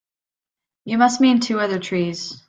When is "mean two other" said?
1.21-1.77